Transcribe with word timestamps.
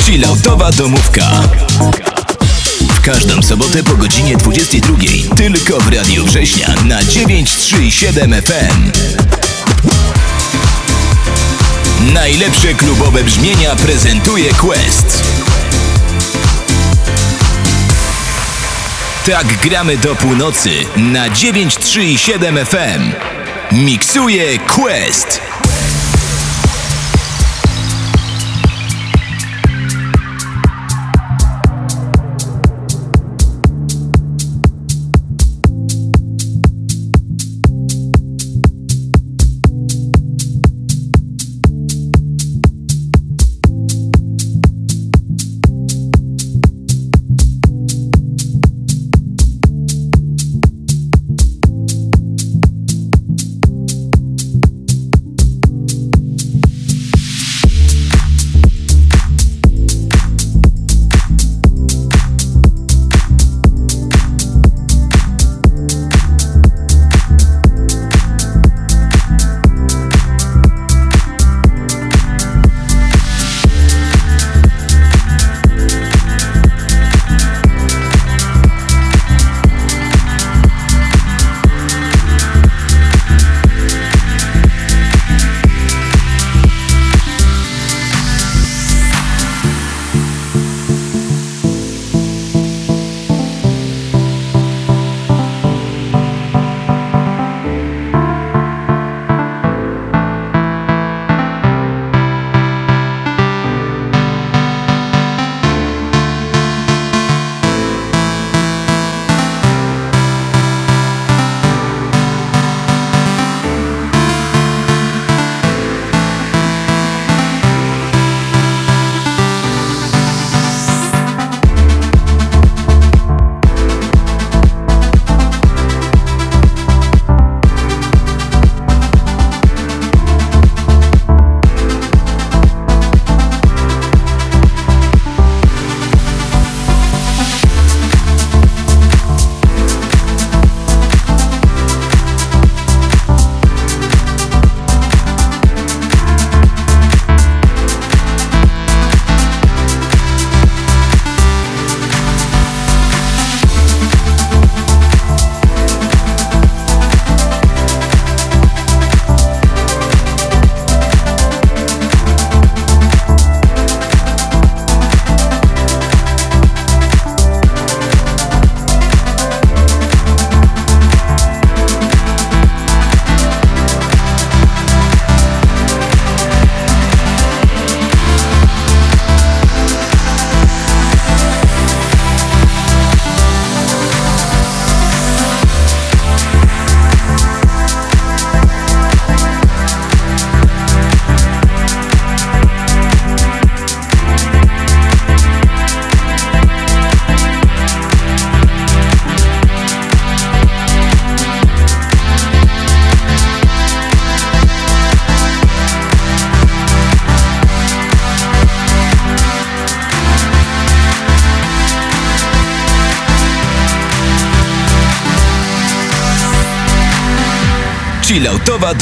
Chilloutowa 0.00 0.70
domówka. 0.70 1.30
W 2.94 3.00
każdą 3.00 3.42
sobotę 3.42 3.82
po 3.82 3.96
godzinie 3.96 4.36
22. 4.36 4.96
Tylko 5.36 5.80
w 5.80 5.92
Radiu 5.92 6.24
Września 6.24 6.74
na 6.84 7.04
937 7.04 8.42
FM. 8.42 8.90
Najlepsze 12.12 12.74
klubowe 12.74 13.24
brzmienia 13.24 13.76
prezentuje 13.76 14.54
Quest. 14.54 15.22
Tak 19.26 19.46
gramy 19.58 19.96
do 19.96 20.14
północy 20.14 20.70
na 20.96 21.30
937 21.30 22.66
FM. 22.66 23.12
Miksuje 23.72 24.58
Quest. 24.58 25.51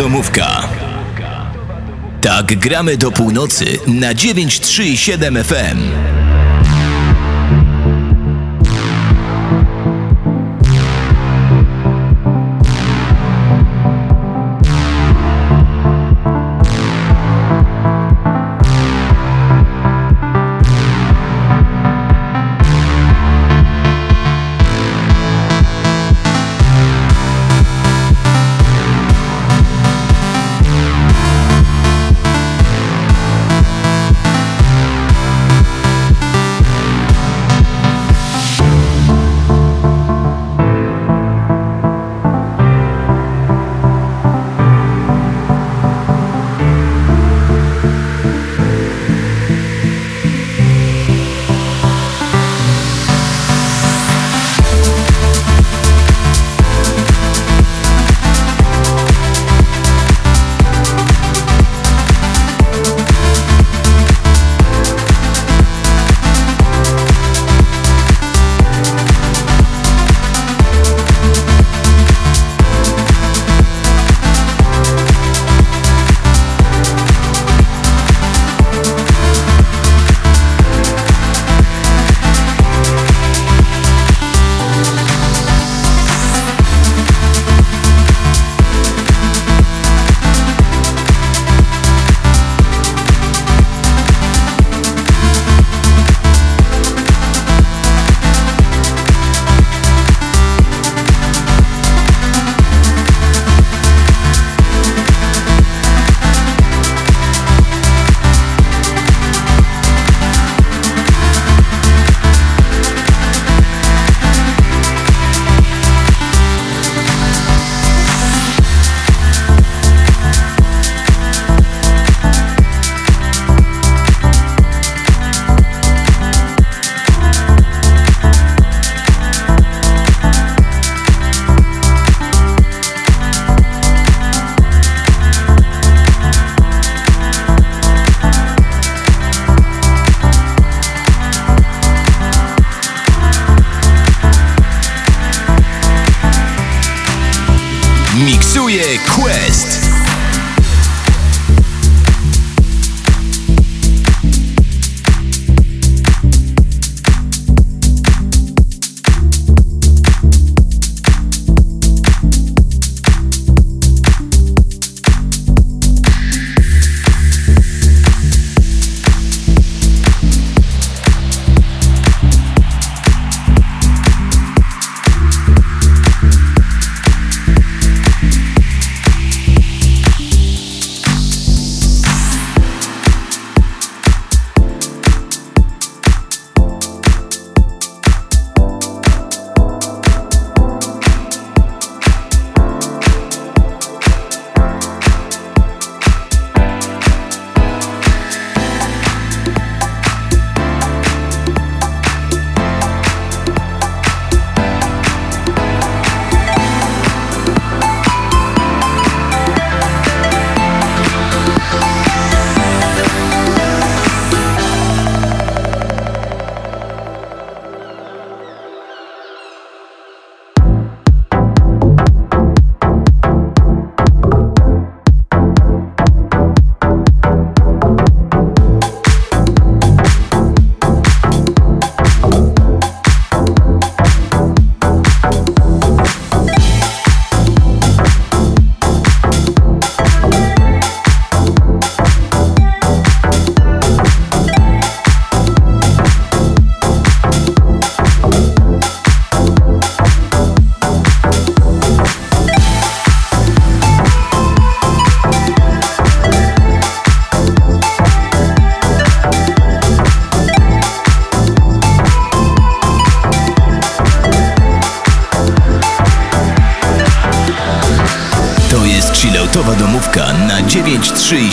Domówka. 0.01 0.69
Tak 2.21 2.59
gramy 2.59 2.97
do 2.97 3.11
północy 3.11 3.79
na 3.87 4.15
937 4.15 5.45
FM. 5.45 6.20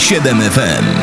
7 0.08 0.40
FM. 0.40 0.97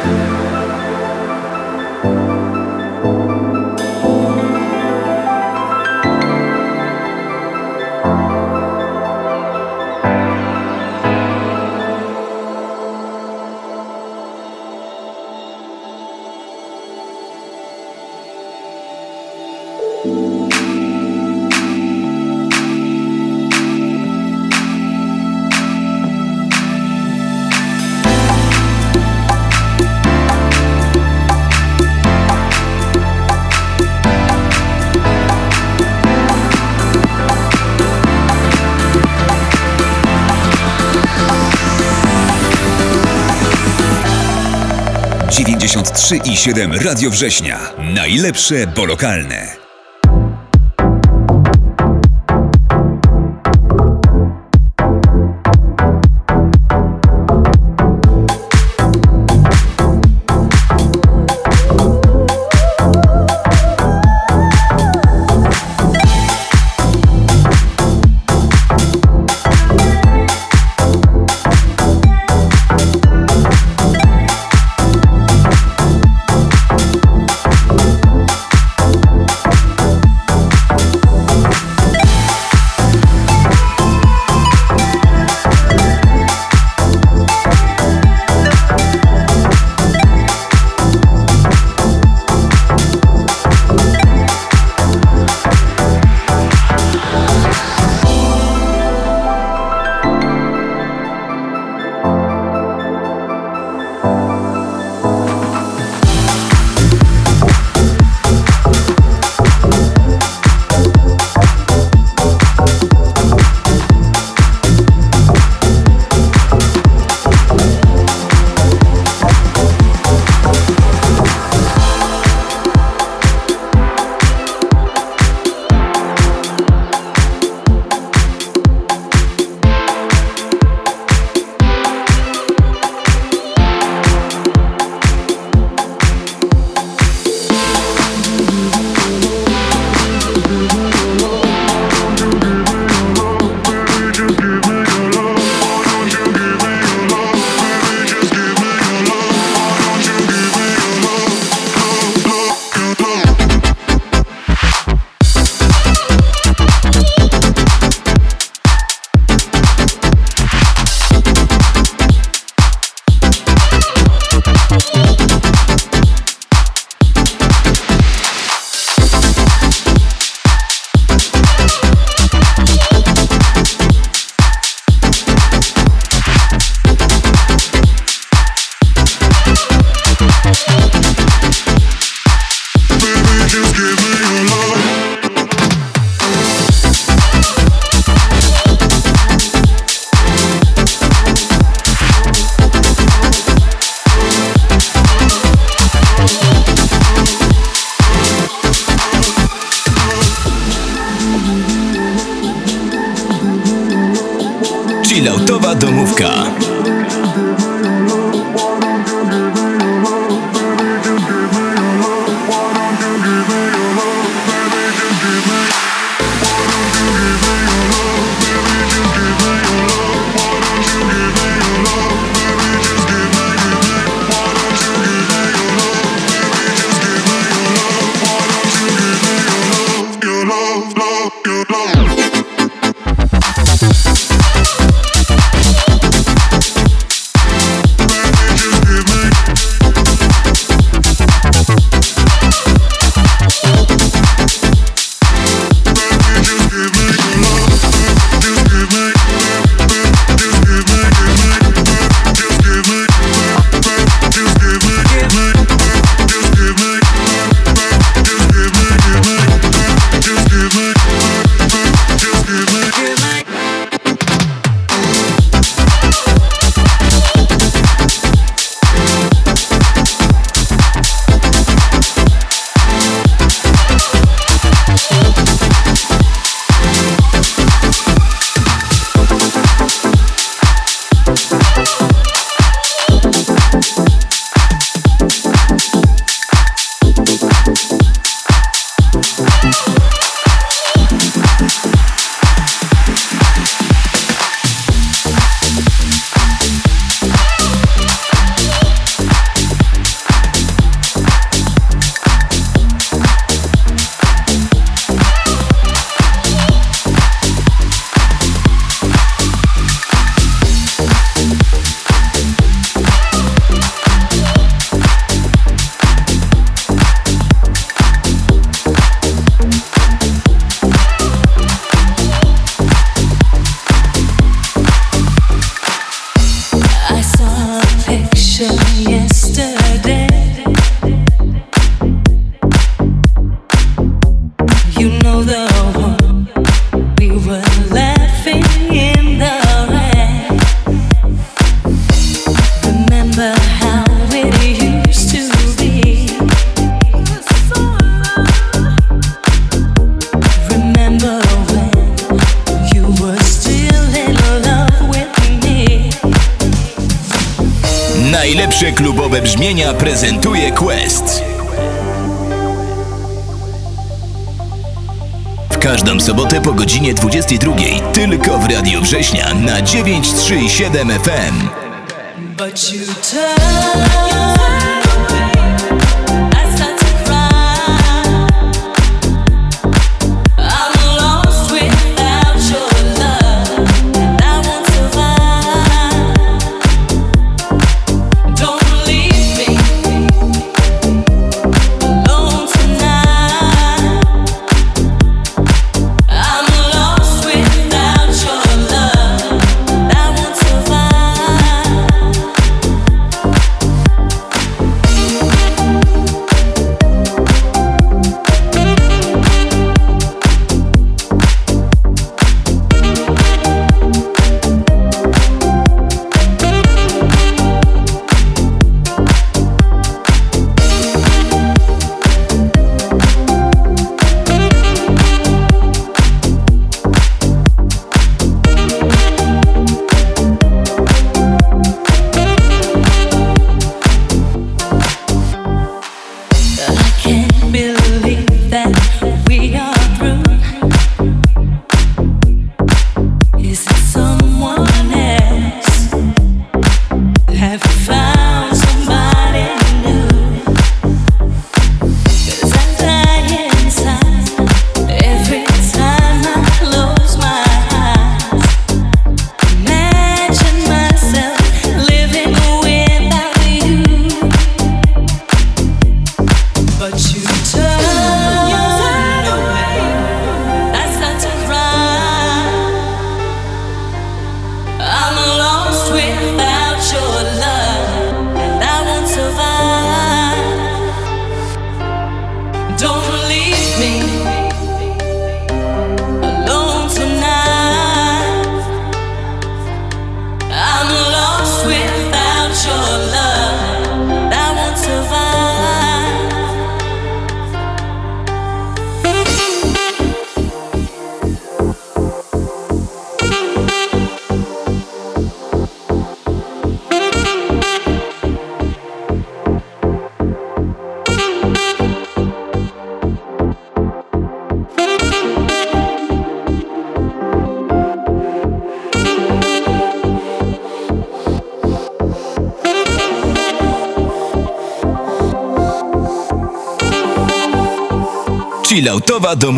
I 46.14 46.38
7 46.38 46.74
Radio 46.74 47.10
Września. 47.10 47.60
Najlepsze, 47.94 48.68
bo 48.68 48.86
lokalne. 48.86 49.65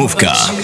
Chilloutowa 0.08 0.57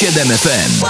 7 0.00 0.32
FM. 0.32 0.89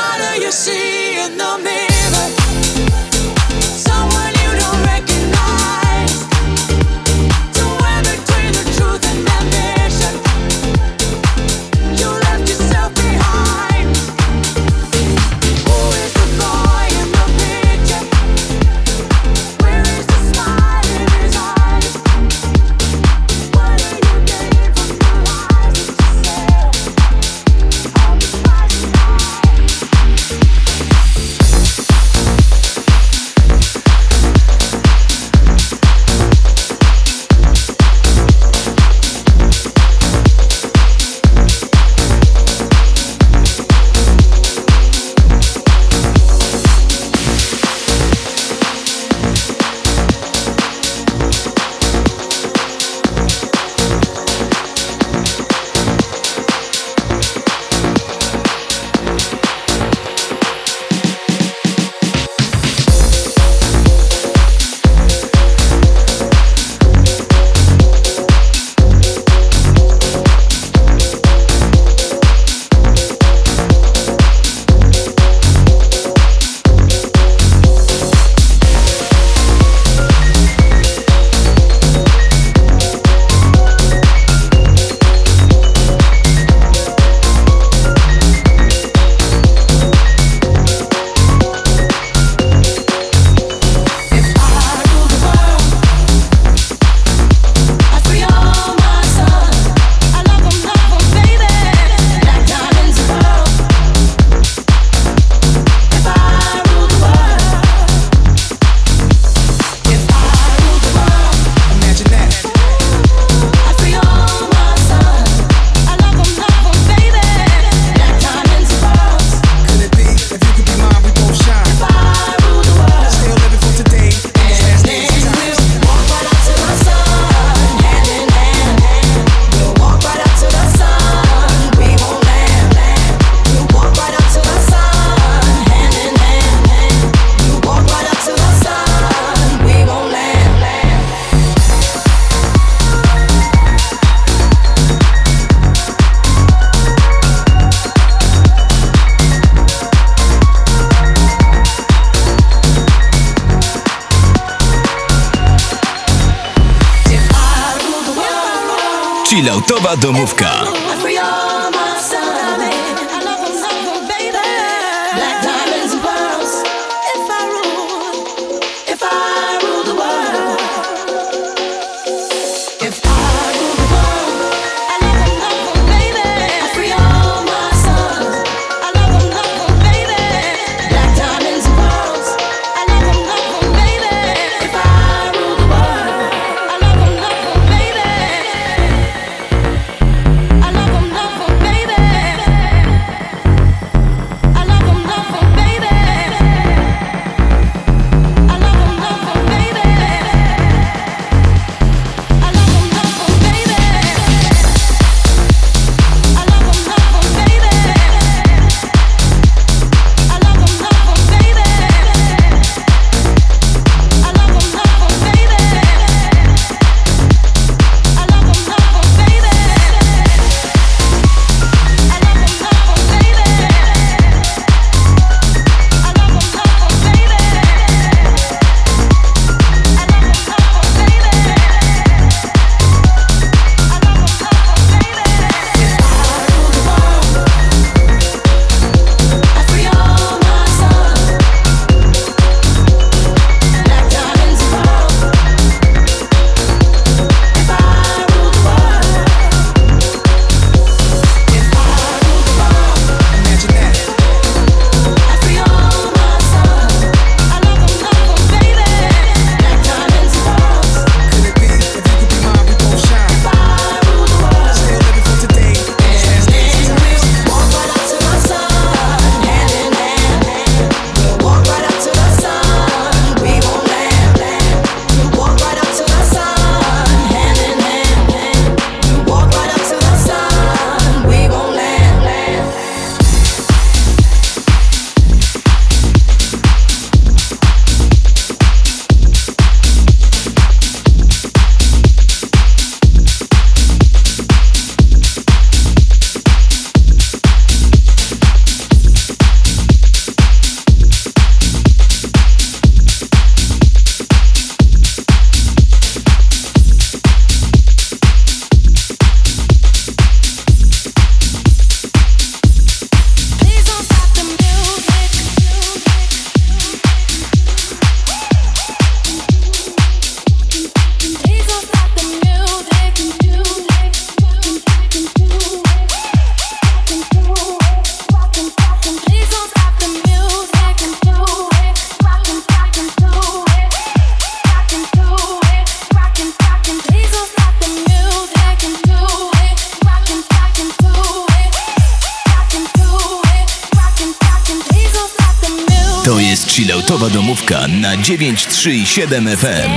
103 348.81 349.03
i 349.03 349.05
7 349.05 349.45
FM. 349.45 349.91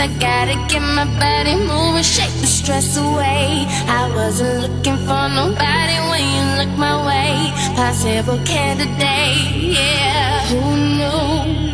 I 0.00 0.06
gotta 0.20 0.54
get 0.68 0.82
my 0.82 1.06
body 1.18 1.56
moving, 1.56 2.02
shake 2.02 2.34
the 2.40 2.46
stress 2.46 2.98
away. 2.98 3.64
I 3.88 4.12
wasn't 4.14 4.60
looking 4.62 4.98
for 5.08 5.24
nobody 5.32 5.96
when 6.10 6.22
you 6.34 6.44
looked 6.58 6.78
my 6.78 6.96
way. 7.08 7.50
Possible 7.74 8.38
candidate, 8.44 9.56
yeah. 9.56 10.44
Who 10.50 10.60
knew 10.98 11.72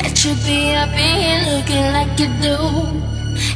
that 0.00 0.24
you'd 0.24 0.42
be 0.48 0.72
up 0.74 0.88
in 0.96 1.14
here 1.24 1.42
looking 1.52 1.86
like 1.92 2.18
you 2.18 2.28
do? 2.40 2.56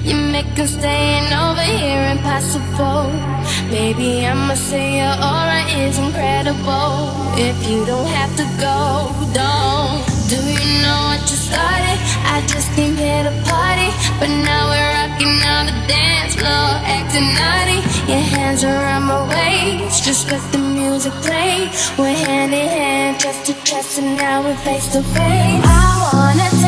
You 0.07 0.15
make 0.31 0.55
them 0.55 0.67
staying 0.67 1.33
over 1.33 1.63
here 1.63 2.05
impossible. 2.13 3.28
Baby, 3.71 4.25
I'ma 4.25 4.55
say 4.55 4.97
your 4.97 5.13
aura 5.21 5.61
is 5.85 5.99
incredible. 5.99 7.13
If 7.37 7.69
you 7.69 7.85
don't 7.85 8.09
have 8.09 8.35
to 8.41 8.45
go, 8.57 9.13
don't. 9.37 10.01
Do 10.33 10.41
you 10.41 10.81
know 10.81 11.13
what 11.13 11.21
you 11.29 11.37
started? 11.37 11.99
I 12.25 12.41
just 12.49 12.73
came 12.73 12.97
here 12.97 13.25
to 13.25 13.35
party, 13.45 13.93
but 14.19 14.31
now 14.31 14.73
we're 14.73 14.93
rocking 14.97 15.37
on 15.45 15.67
the 15.67 15.77
dance 15.87 16.35
floor, 16.35 16.81
acting 16.89 17.29
naughty. 17.37 17.85
Your 18.11 18.25
hands 18.33 18.65
around 18.65 19.03
my 19.03 19.29
waist, 19.29 20.03
just 20.03 20.31
let 20.31 20.41
the 20.51 20.59
music 20.59 21.13
play. 21.21 21.69
We're 21.99 22.17
hand 22.25 22.55
in 22.55 22.69
hand, 22.69 23.21
chest 23.21 23.45
to 23.47 23.55
chest, 23.65 23.99
and 23.99 24.17
now 24.17 24.45
we're 24.45 24.57
face 24.65 24.91
to 24.95 25.03
face. 25.03 25.63
I 25.63 26.11
wanna. 26.13 26.68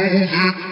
Hare 0.00 0.69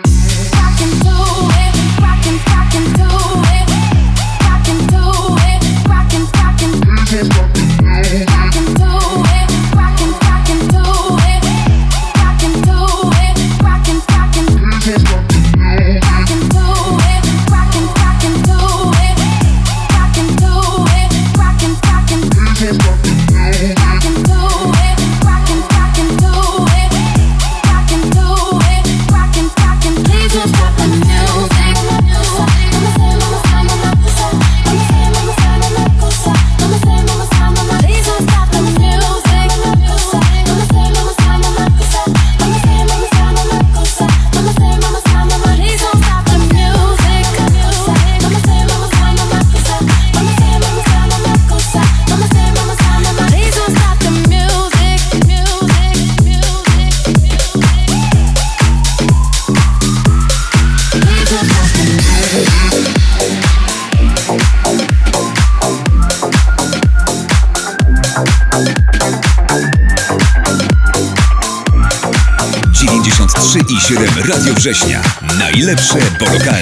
września. 74.68 75.02
Najlepsze 75.38 75.98
bolokaje. 76.20 76.57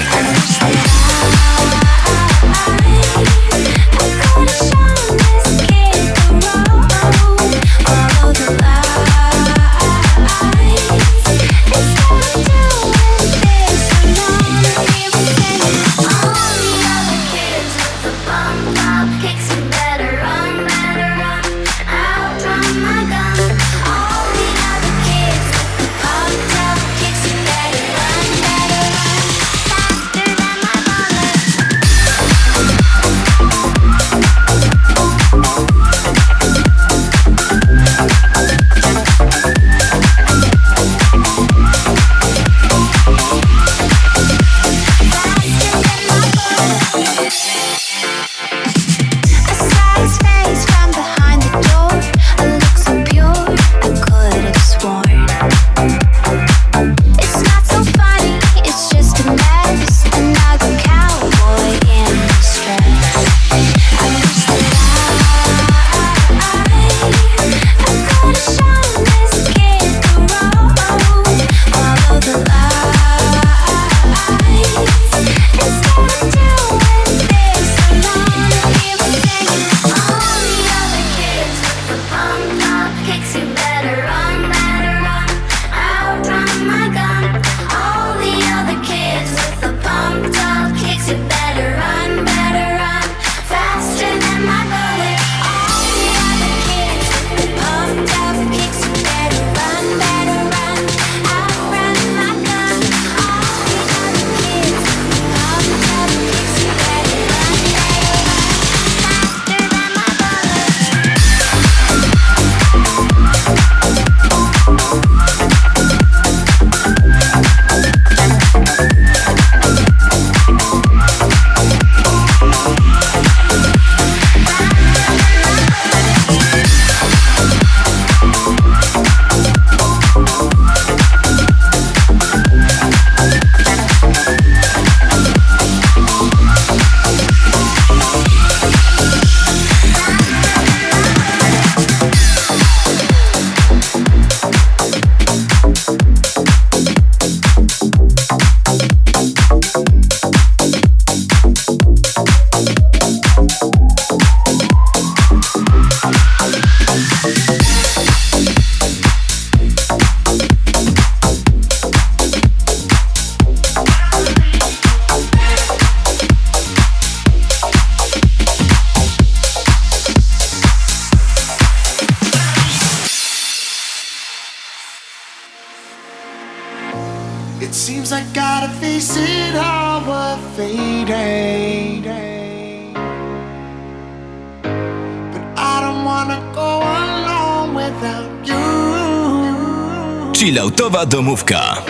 Kultowa 190.77 191.07
domówka. 191.07 191.86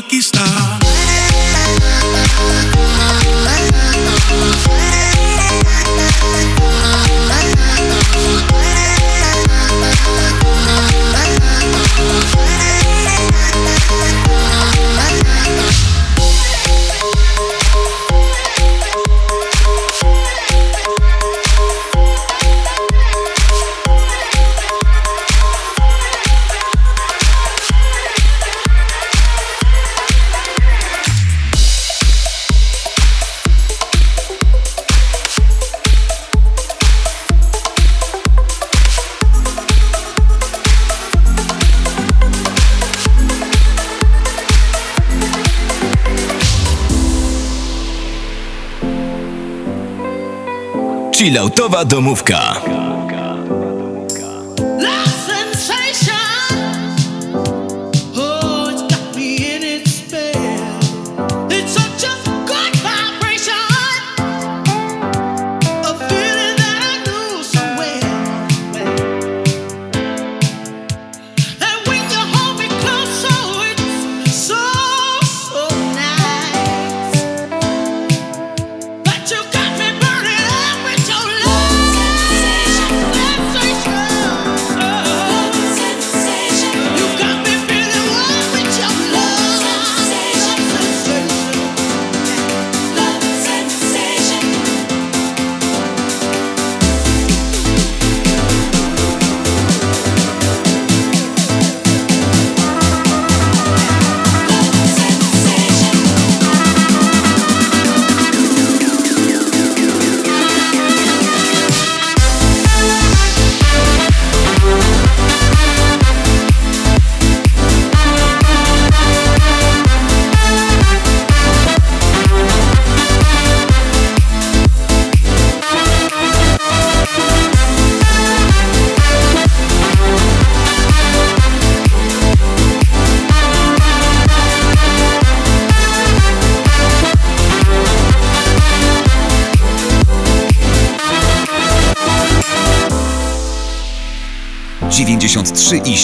conquistar. 0.00 0.87
Sportowa 51.58 51.84
domówka. 51.84 52.57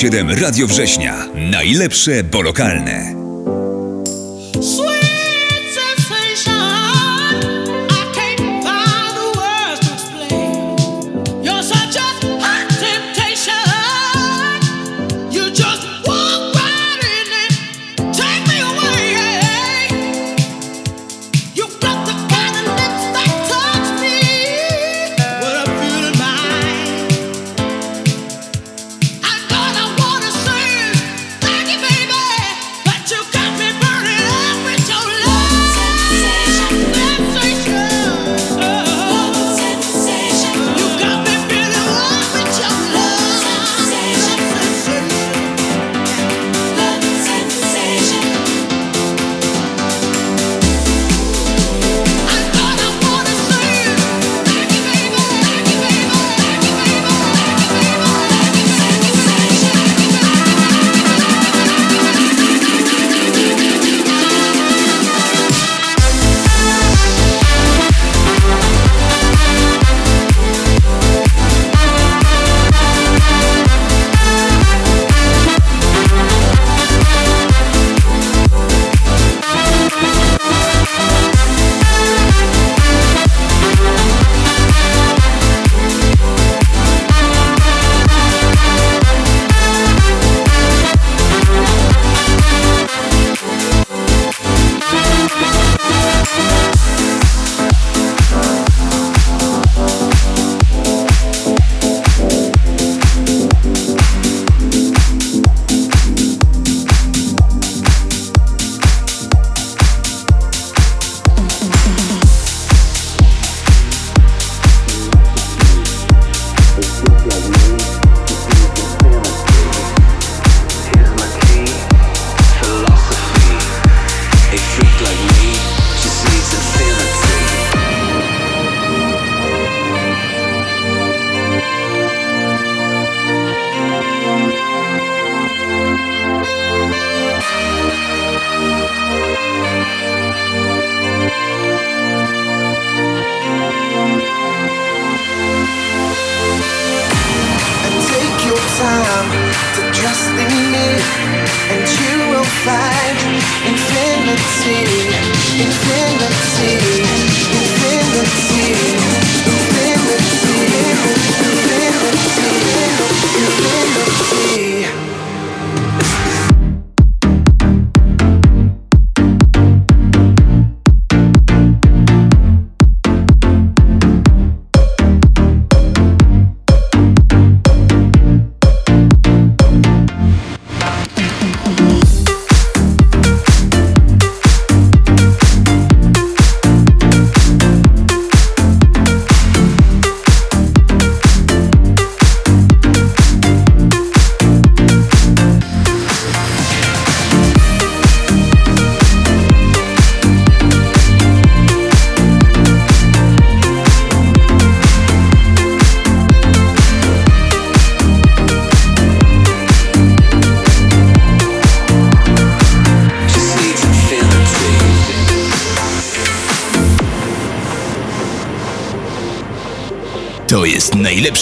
7 0.04 0.30
Radio 0.30 0.66
Września. 0.66 1.26
Najlepsze, 1.34 2.24
bo 2.24 2.42
lokalne. 2.42 3.23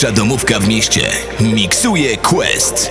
Najlepsza 0.03 0.23
domówka 0.23 0.59
w 0.59 0.69
mieście. 0.69 1.11
Miksuje 1.41 2.17
Quest. 2.17 2.91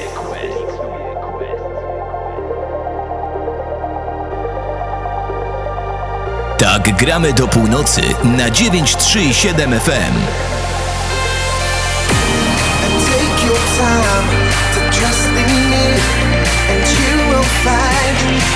Tak 6.57 6.95
gramy 6.95 7.34
do 7.34 7.47
północy 7.47 8.01
na 8.24 8.49
937 8.49 9.80
FM. 9.80 9.91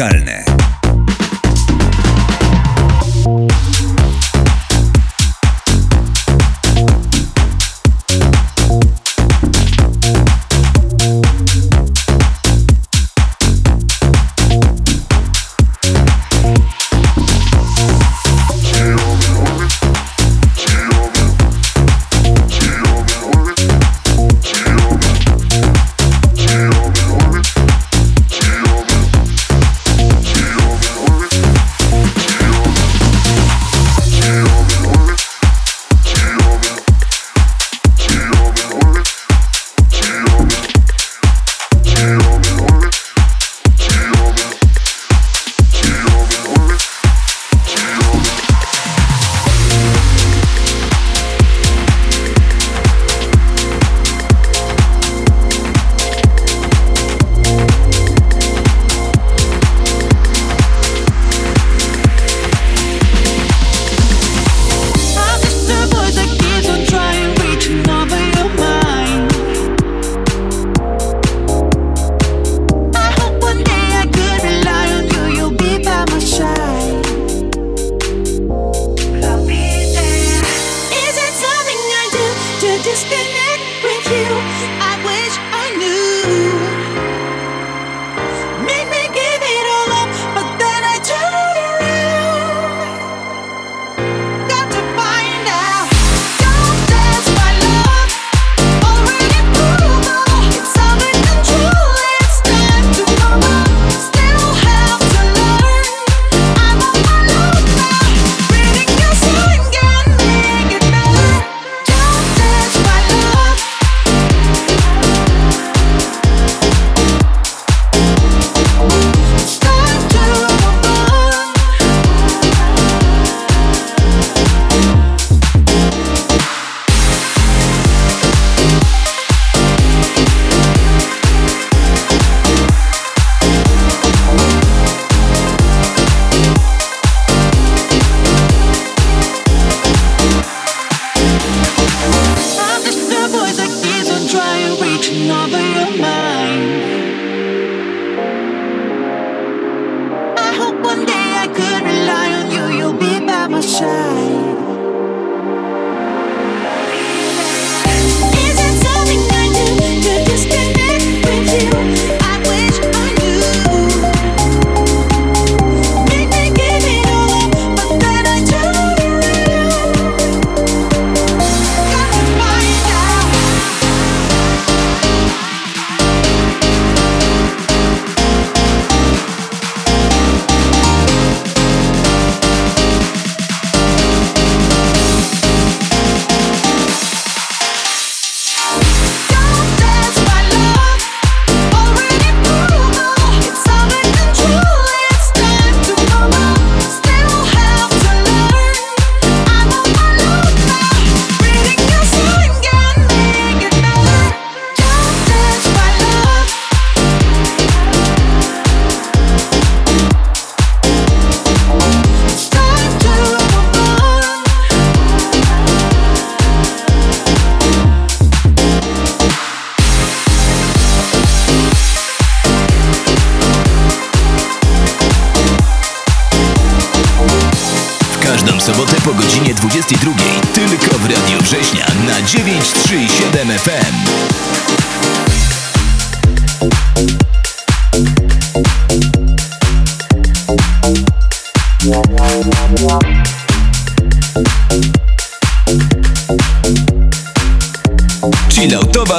lokalne. 0.00 0.39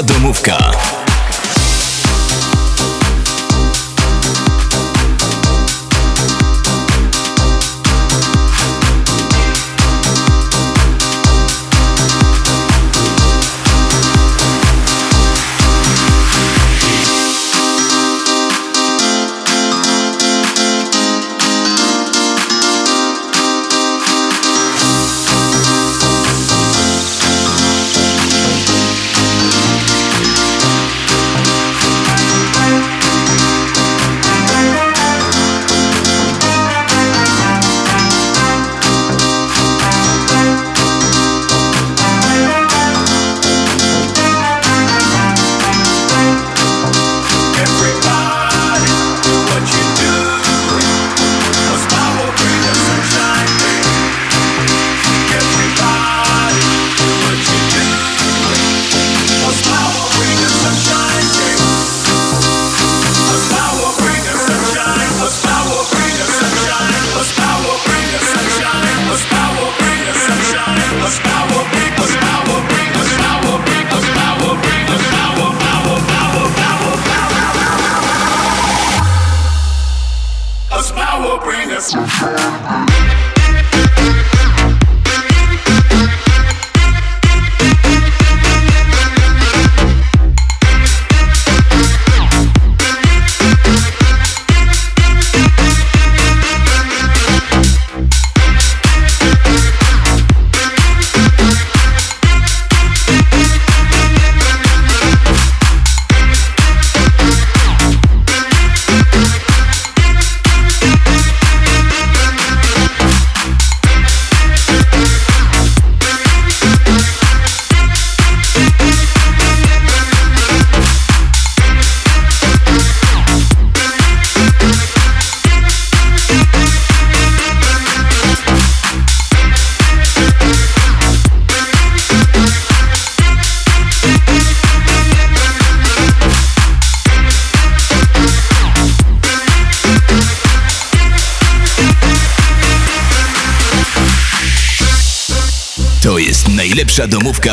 Domówka. 0.04 1.01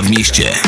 W 0.02 0.10
mieście. 0.10 0.67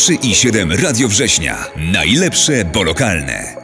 93,7 0.00 0.82
Radio 0.82 1.08
Września. 1.08 1.66
Najlepsze, 1.76 2.64
bo 2.64 2.82
lokalne. 2.82 3.59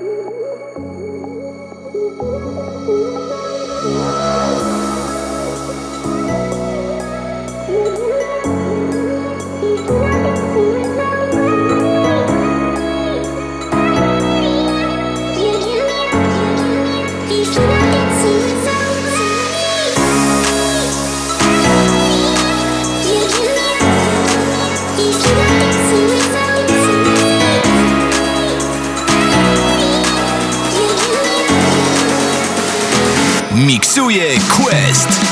Miksuje 33.77 34.39
Quest. 34.49 35.26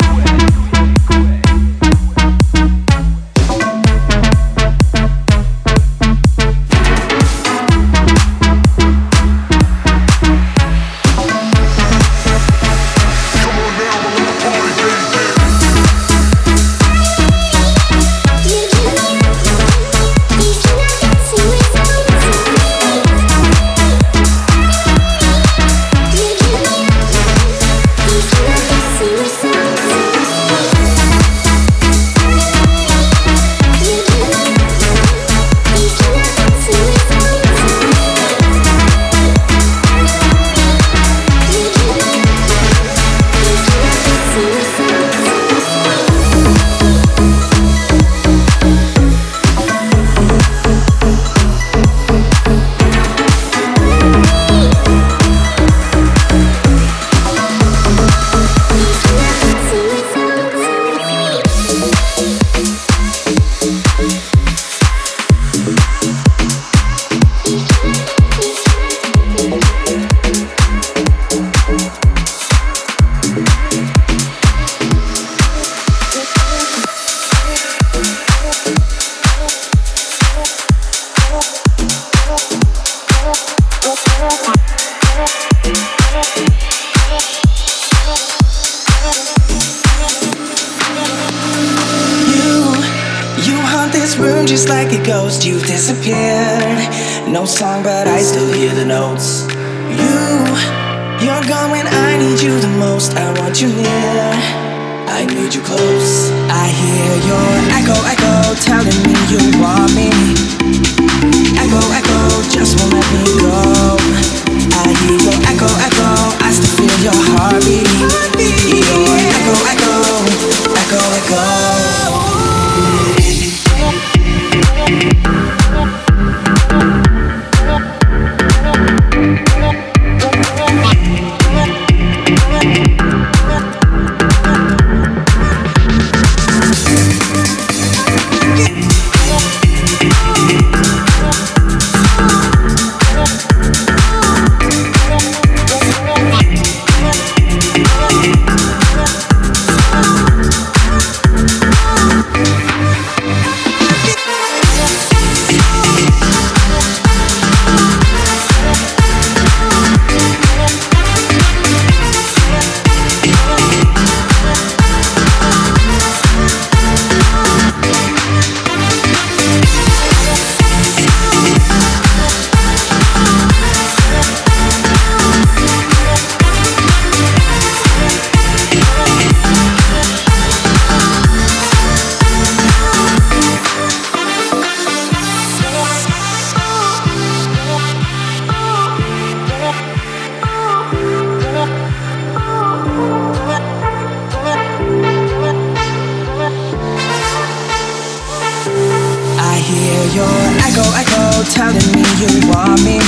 your 200.14 200.38
echo, 200.62 200.84
echo, 200.94 201.42
telling 201.50 201.90
me 201.90 202.04
you 202.22 202.30
want 202.48 202.78
me. 202.86 202.98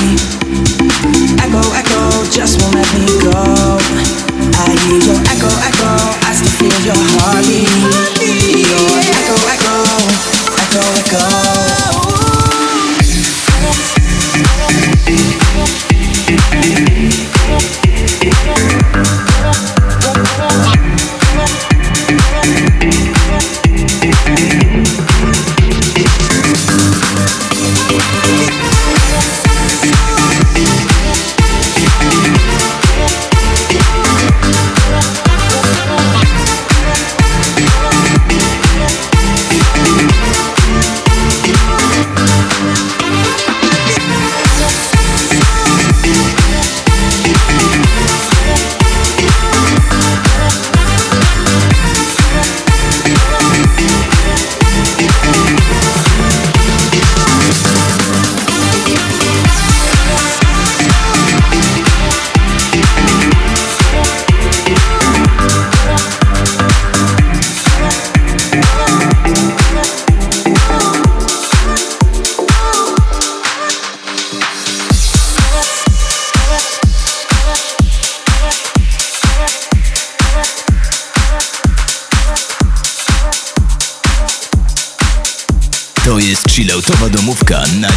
Echo, 1.39 1.63
echo, 1.79 2.25
just 2.31 2.61
won't 2.61 2.75
let 2.75 2.89
me 2.99 3.07
go. 3.23 3.79
I 4.59 4.75
hear 4.83 4.99
your 5.07 5.21
echo, 5.31 5.51
echo, 5.63 5.91
I 6.27 6.35
still 6.35 6.51
feel 6.59 6.79
your 6.83 6.99
heartbeat. 7.15 7.71
Your 8.71 8.99
echo, 9.15 9.37
echo, 9.55 9.77
echo, 10.59 10.83
echo. 10.99 11.96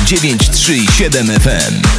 937 0.10 1.30
FM. 1.38 1.99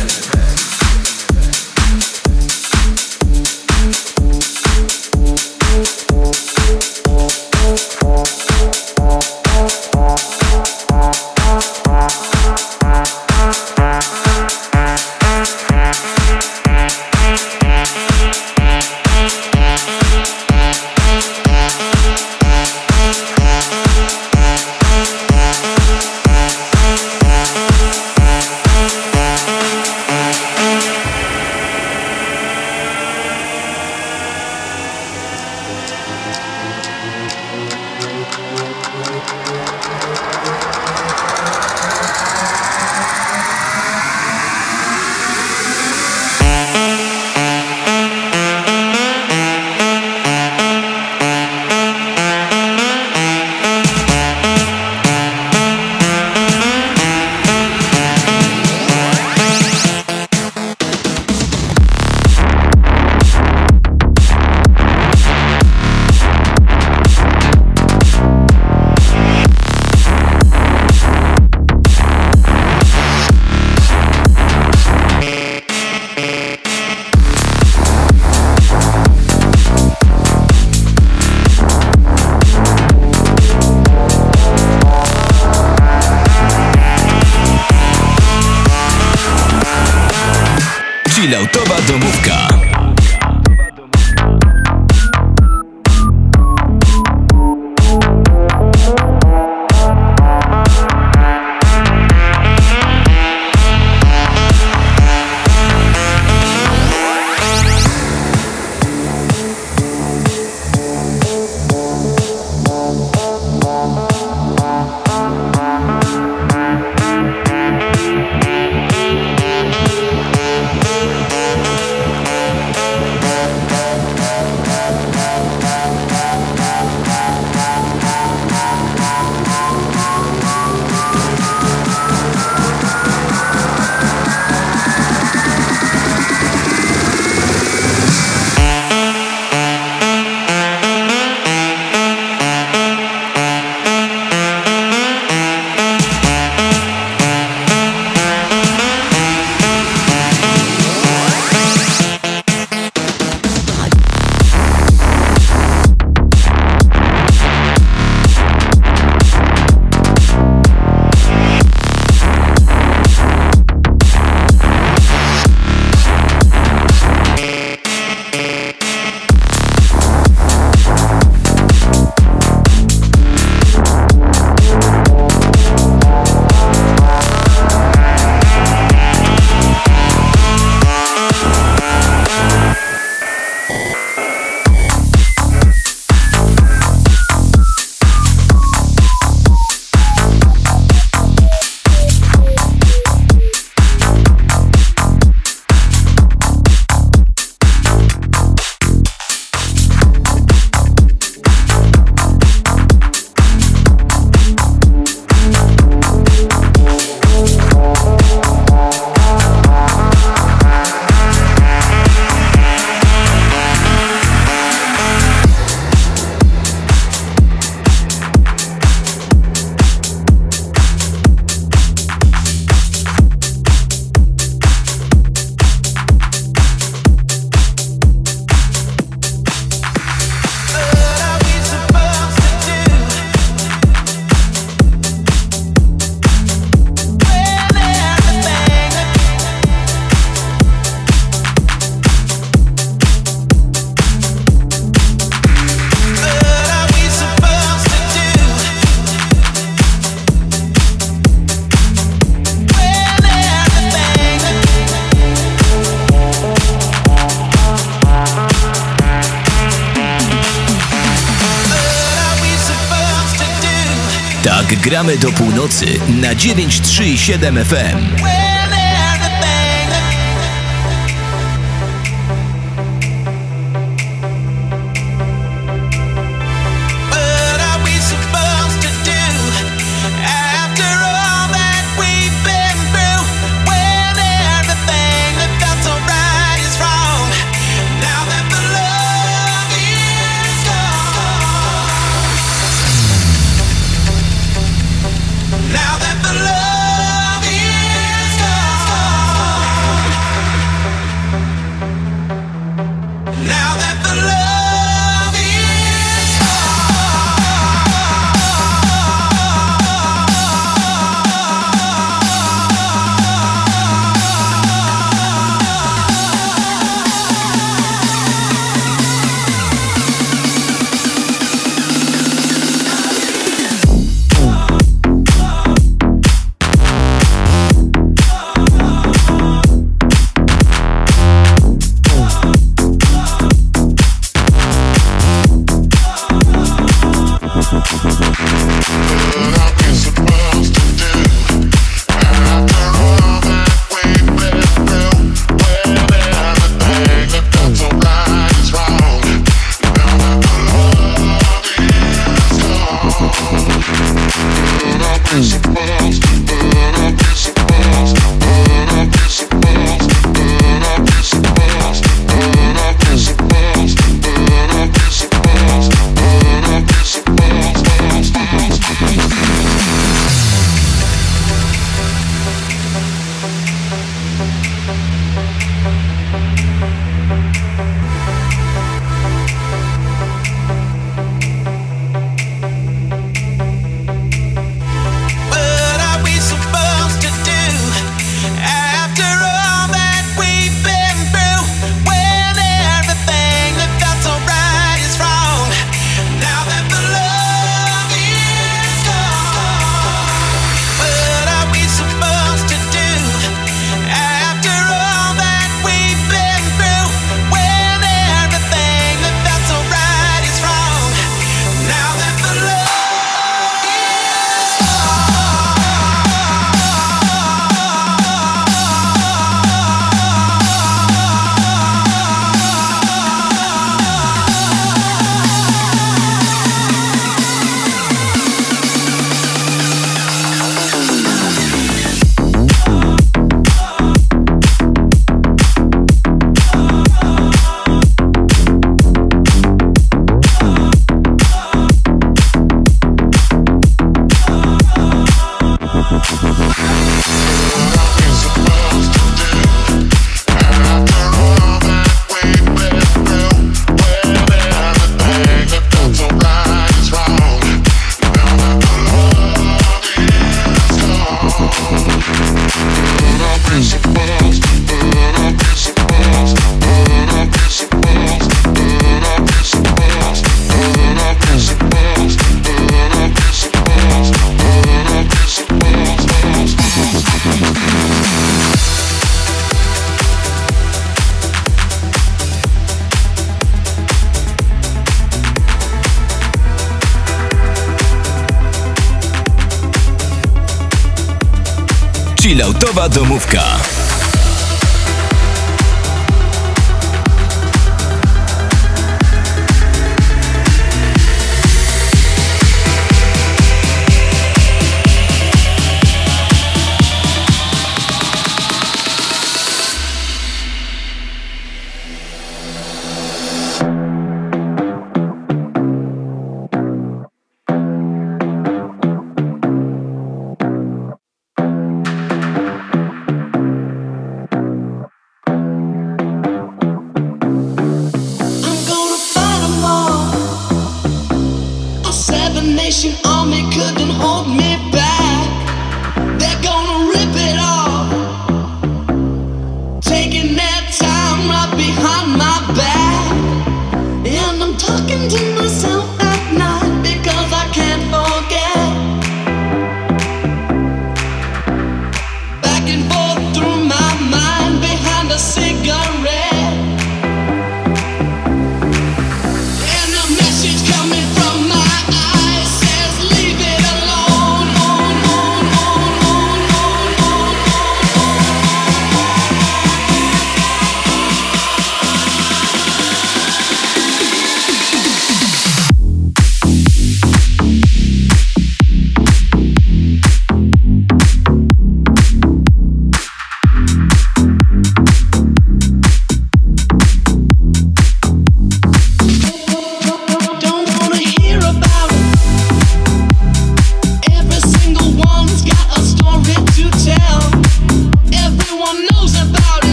Na 266.30 266.36
937 266.36 267.64
FM. 267.64 268.49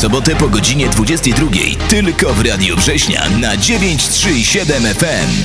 Sobotę 0.00 0.36
po 0.36 0.48
godzinie 0.48 0.88
22. 0.88 1.46
Tylko 1.88 2.34
w 2.34 2.46
Radiu 2.46 2.76
Września 2.76 3.22
na 3.40 3.56
937 3.56 4.82
FM. 4.82 5.44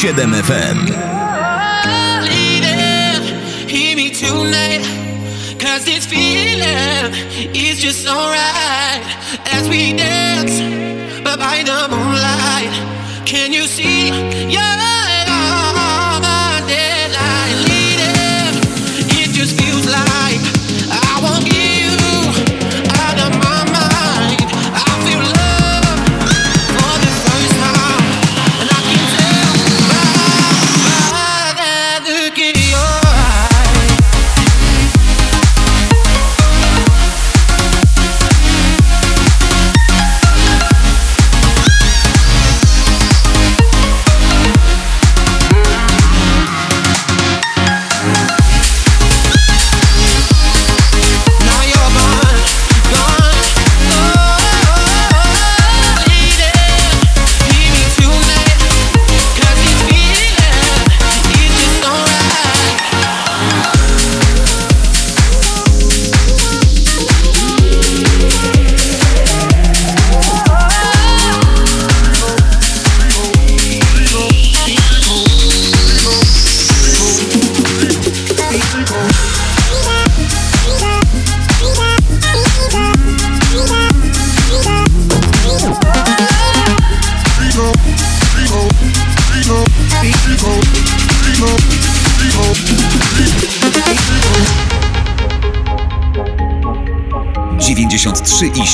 937 0.00 0.42
FM. 0.42 1.08
Just 7.88 8.06
alright 8.06 9.02
as 9.54 9.66
we 9.68 9.96
dance 9.96 10.60
by 11.24 11.62
the 11.64 11.88
moonlight. 11.88 13.26
Can 13.26 13.52
you 13.52 13.66
see? 13.66 14.10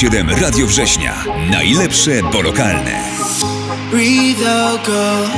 Yeah. 0.03 0.41
Radio 0.41 0.67
Września. 0.67 1.25
Najlepsze, 1.51 2.23
bo 2.33 2.41
lokalne. 2.43 3.03
Breathe 3.91 4.43
out, 4.47 4.85
girl. 4.85 5.29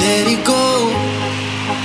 Let 0.00 0.28
it 0.28 0.44
go. 0.44 0.88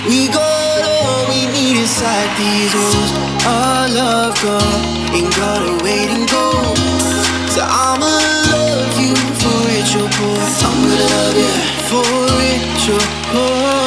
We 0.09 0.27
got 0.27 0.81
all 0.85 1.27
we 1.29 1.45
need 1.53 1.77
inside 1.77 2.29
these 2.37 2.73
walls. 2.77 3.11
Our 3.45 3.89
love, 3.89 4.41
girl. 4.41 4.81
Ain't 5.13 5.35
gotta 5.35 5.83
wait 5.83 6.09
and 6.09 6.31
go. 6.31 6.51
So 7.49 7.61
I'ma 7.61 8.19
love 8.51 9.01
you 9.01 9.15
for 9.15 9.69
it, 9.69 9.93
your. 9.93 10.09
I'm 10.65 10.81
gonna 10.81 11.03
love 11.13 11.37
you 11.37 11.53
for 11.89 12.27
your 12.87 13.01
heart. 13.33 13.86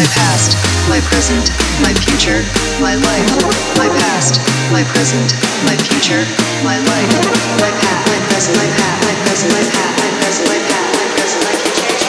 my 0.00 0.06
past, 0.16 0.56
my 0.88 0.98
present, 1.12 1.52
my 1.84 1.92
future, 1.92 2.40
my 2.80 2.94
life, 2.94 3.28
my 3.76 3.86
past, 4.00 4.40
my 4.72 4.82
present, 4.96 5.28
my 5.68 5.76
future, 5.76 6.24
my 6.64 6.78
life, 6.88 7.12
my 7.60 7.68
past, 7.84 8.08
my 8.08 8.16
present, 8.32 8.56
my 8.56 8.64
past, 8.80 9.04
my 9.04 9.12
present, 9.28 9.52
my 9.52 9.60
past, 9.76 10.00
my 10.00 10.08
present, 10.16 10.48
my 10.48 10.56
past, 10.72 10.88
my 10.96 11.04
present, 11.12 11.42
my 11.44 11.54
future. 11.60 12.08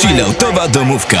Chilloutowa 0.00 0.68
domówka. 0.68 1.20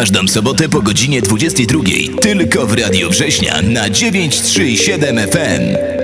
każdą 0.00 0.28
sobotę 0.28 0.68
po 0.68 0.82
godzinie 0.82 1.22
22. 1.22 1.80
Tylko 2.20 2.66
w 2.66 2.74
Radio 2.74 3.10
Września 3.10 3.62
na 3.62 3.90
937 3.90 5.18
FM. 5.18 5.95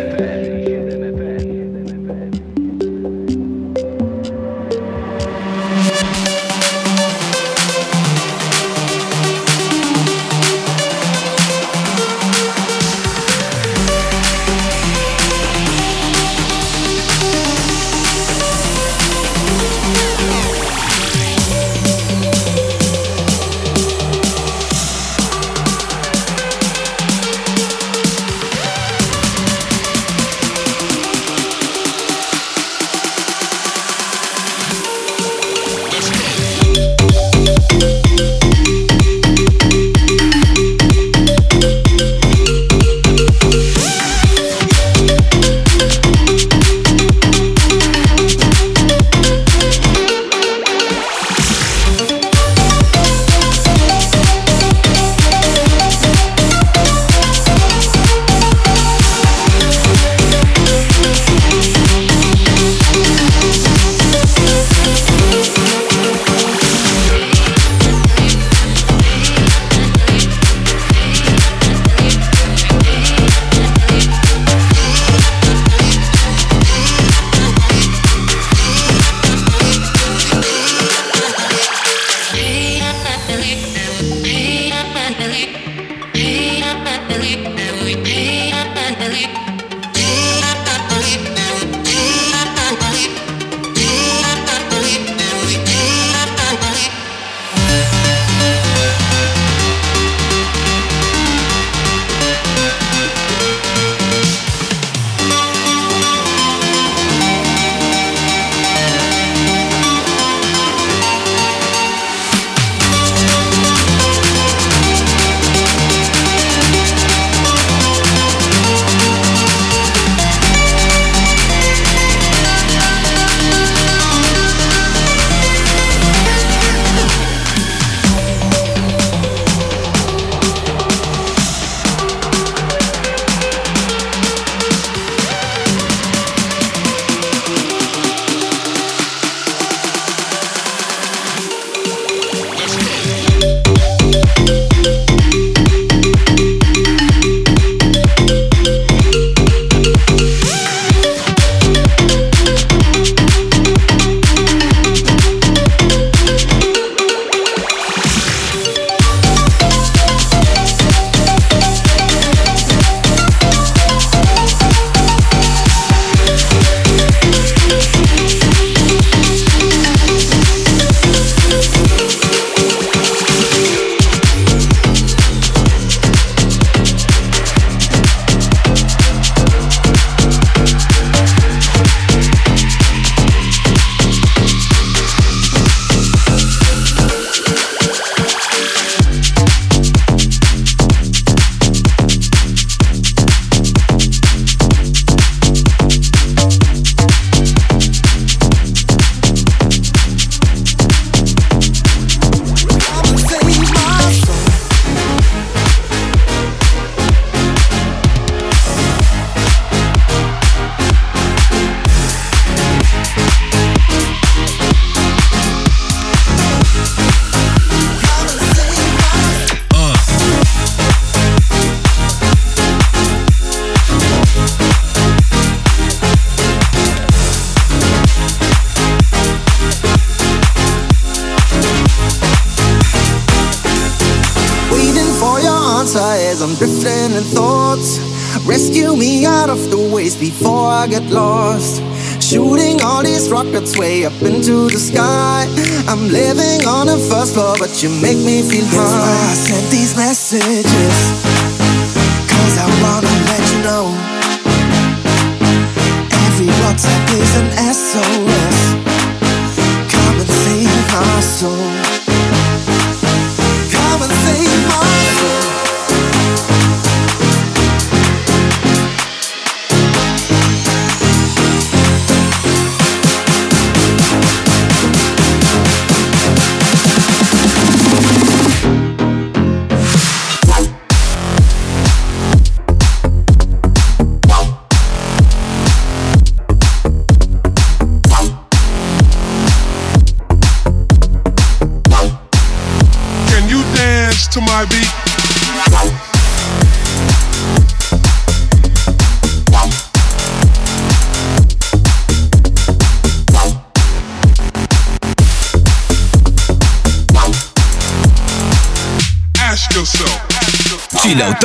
Before 240.23 240.69
I 240.69 240.87
get 240.87 241.03
lost. 241.11 241.83
Shooting 242.23 242.81
all 242.81 243.03
these 243.03 243.29
rockets 243.29 243.77
way 243.77 244.05
up 244.05 244.13
into 244.23 244.69
the 244.69 244.79
sky. 244.79 245.47
I'm 245.89 246.07
living 246.07 246.65
on 246.65 246.87
the 246.87 246.99
first 247.11 247.35
floor, 247.35 247.57
but 247.59 247.83
you 247.83 247.89
make 248.01 248.19
me 248.19 248.41
feel 248.49 248.65
high. 248.67 249.33
I 249.33 249.35
sent 249.35 249.69
these 249.73 249.97
messages. 249.97 251.32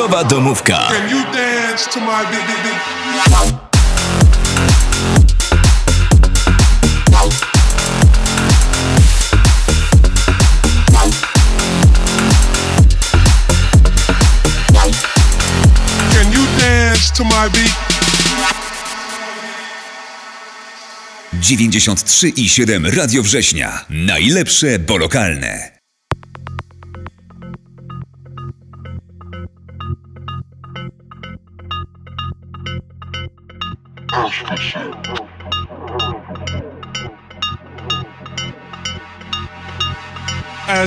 Chilloutowa 0.08 0.24
domówka. 0.24 0.88
To 17.18 17.24
my 17.24 17.50
beat. 17.50 17.76
93 21.34 22.30
i 22.30 22.50
7 22.50 22.86
Radio 22.86 23.24
Września. 23.24 23.86
Najlepsze, 23.90 24.80
bo 24.80 24.98
lokalne. 24.98 25.77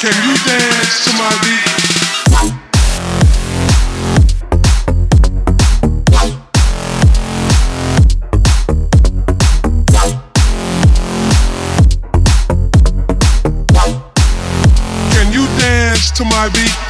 can 0.00 0.14
you 0.26 0.34
dance 0.46 1.04
to 1.04 1.12
my 1.12 1.28
beat? 1.42 1.60
Can 15.12 15.32
you 15.34 15.46
dance 15.58 16.10
to 16.12 16.24
my 16.24 16.48
beat? 16.54 16.89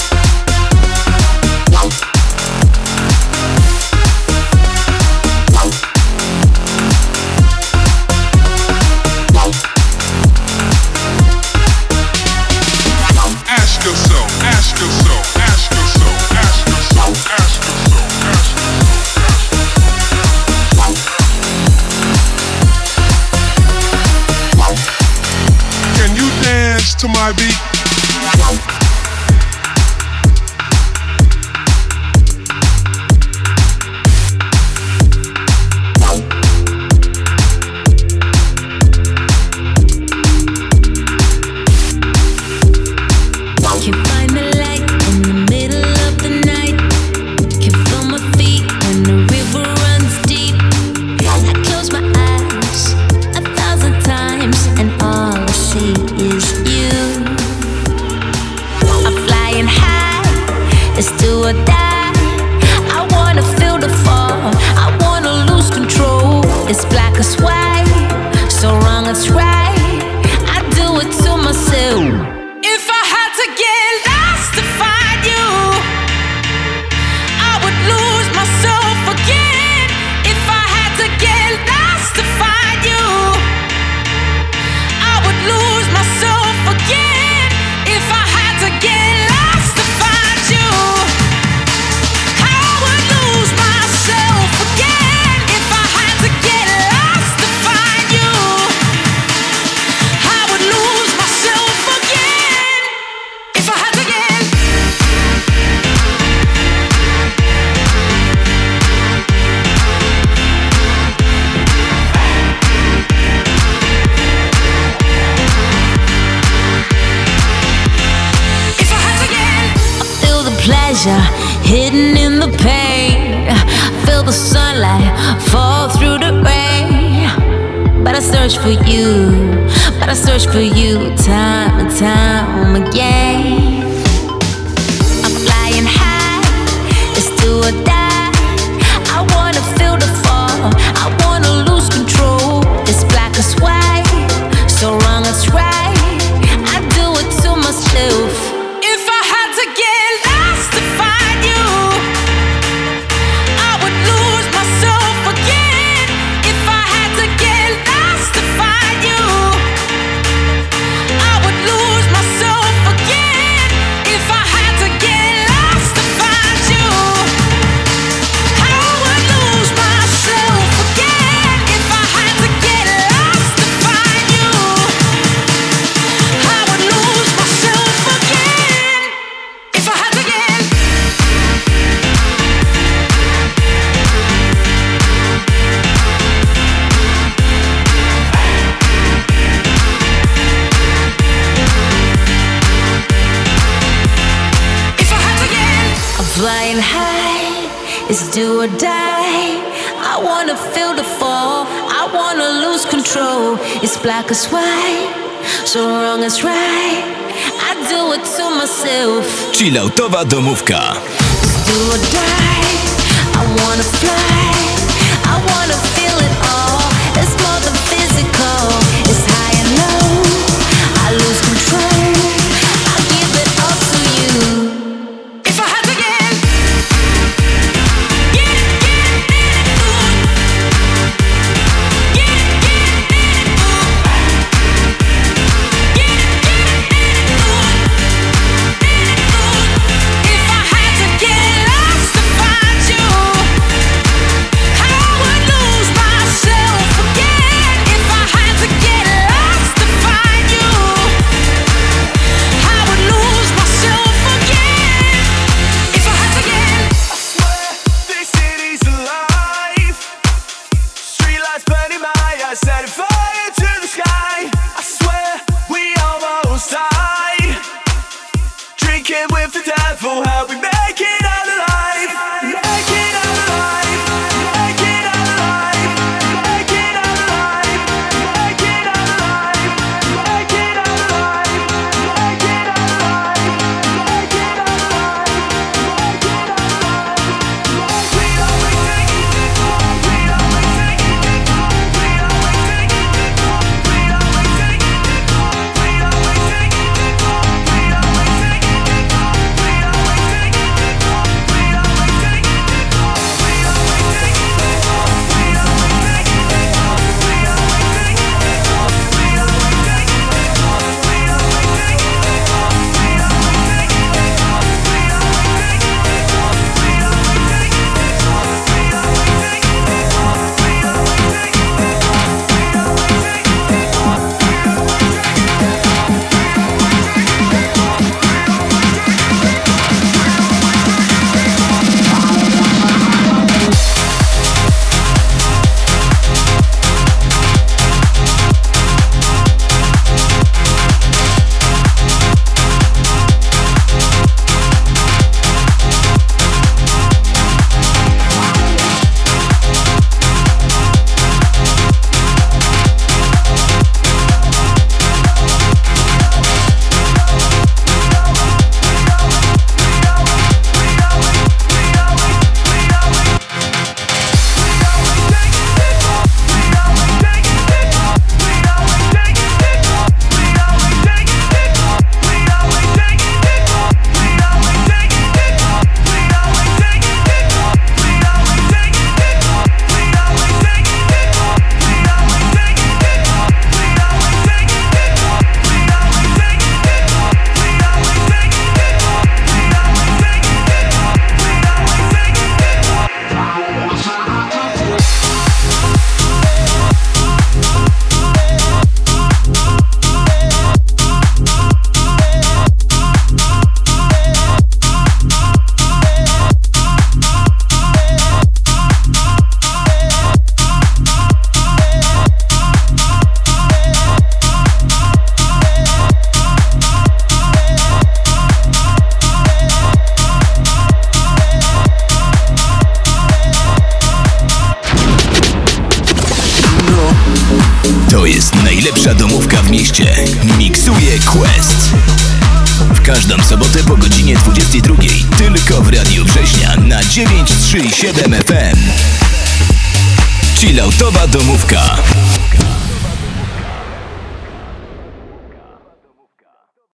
To 27.01 27.07
my 27.07 27.33
beat. 27.33 27.70